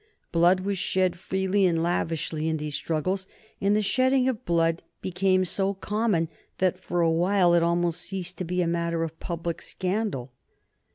Blood 0.31 0.61
was 0.61 0.79
shed 0.79 1.15
freely 1.15 1.63
and 1.67 1.83
lavishly 1.83 2.47
in 2.49 2.57
these 2.57 2.73
struggles, 2.73 3.27
and 3.61 3.75
the 3.75 3.83
shedding 3.83 4.27
of 4.27 4.45
blood 4.45 4.81
became 4.99 5.45
so 5.45 5.75
common 5.75 6.27
that 6.57 6.79
for 6.79 7.01
a 7.01 7.11
while 7.11 7.53
it 7.53 7.61
almost 7.61 8.01
ceased 8.01 8.39
to 8.39 8.43
be 8.43 8.63
a 8.63 8.67
matter 8.67 9.03
of 9.03 9.19
public 9.19 9.61
scandal. 9.61 10.31